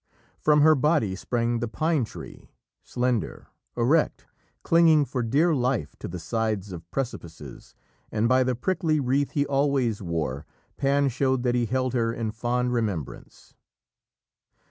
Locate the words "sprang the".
1.15-1.67